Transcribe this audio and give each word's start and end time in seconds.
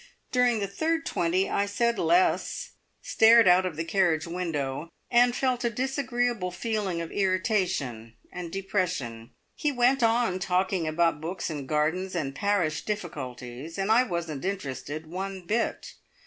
During 0.31 0.57
the 0.57 0.65
third 0.67 1.05
twenty 1.05 1.47
I 1.47 1.67
said 1.67 1.99
less, 1.99 2.71
stared 3.03 3.47
out 3.47 3.67
of 3.67 3.75
the 3.75 3.83
carriage 3.83 4.25
window, 4.25 4.89
and 5.11 5.35
felt 5.35 5.63
a 5.63 5.69
disagreeable 5.69 6.49
feeling 6.49 7.01
of 7.01 7.11
irritation 7.11 8.15
and 8.33 8.51
depression. 8.51 9.29
He 9.53 9.71
went 9.71 10.01
on 10.01 10.39
talking 10.39 10.87
about 10.87 11.21
books 11.21 11.51
and 11.51 11.69
gardens 11.69 12.15
and 12.15 12.33
parish 12.33 12.81
difficulties, 12.83 13.77
and 13.77 13.91
I 13.91 14.01
wasn't 14.01 14.43
interested 14.43 15.05
one 15.05 15.45
bit. 15.45 15.93